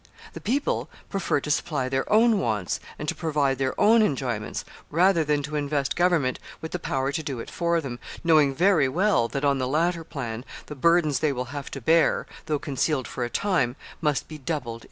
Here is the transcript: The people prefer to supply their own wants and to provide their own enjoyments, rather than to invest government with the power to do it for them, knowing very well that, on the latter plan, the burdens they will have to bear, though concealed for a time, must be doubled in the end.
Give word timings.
The 0.33 0.41
people 0.41 0.89
prefer 1.11 1.39
to 1.41 1.51
supply 1.51 1.87
their 1.87 2.11
own 2.11 2.39
wants 2.39 2.79
and 2.97 3.07
to 3.07 3.13
provide 3.13 3.59
their 3.59 3.79
own 3.79 4.01
enjoyments, 4.01 4.65
rather 4.89 5.23
than 5.23 5.43
to 5.43 5.55
invest 5.55 5.95
government 5.95 6.39
with 6.59 6.71
the 6.71 6.79
power 6.79 7.11
to 7.11 7.21
do 7.21 7.39
it 7.39 7.51
for 7.51 7.79
them, 7.79 7.99
knowing 8.23 8.55
very 8.55 8.89
well 8.89 9.27
that, 9.27 9.45
on 9.45 9.59
the 9.59 9.67
latter 9.67 10.03
plan, 10.03 10.43
the 10.65 10.73
burdens 10.75 11.19
they 11.19 11.31
will 11.31 11.45
have 11.53 11.69
to 11.69 11.81
bear, 11.81 12.25
though 12.47 12.57
concealed 12.57 13.07
for 13.07 13.23
a 13.23 13.29
time, 13.29 13.75
must 14.01 14.27
be 14.27 14.39
doubled 14.39 14.69
in 14.69 14.71
the 14.71 14.77
end. 14.77 14.79